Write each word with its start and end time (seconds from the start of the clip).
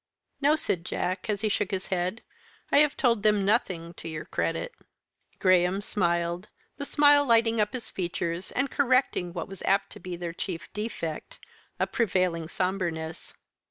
"No," 0.41 0.55
said 0.55 0.83
Jack, 0.83 1.29
as 1.29 1.41
he 1.41 1.47
shook 1.47 1.69
his 1.69 1.85
head, 1.89 2.23
"I 2.71 2.79
have 2.79 2.97
told 2.97 3.21
them 3.21 3.45
nothing 3.45 3.93
to 3.97 4.09
your 4.09 4.25
credit." 4.25 4.73
Graham 5.37 5.83
smiled; 5.83 6.47
the 6.77 6.85
smile 6.85 7.23
lighting 7.23 7.61
up 7.61 7.73
his 7.73 7.91
features, 7.91 8.49
and 8.53 8.71
correcting 8.71 9.31
what 9.31 9.47
was 9.47 9.61
apt 9.61 9.91
to 9.91 9.99
be 9.99 10.15
their 10.15 10.33
chief 10.33 10.73
defect, 10.73 11.37
a 11.79 11.85
prevailing 11.85 12.47
sombreness. 12.47 13.35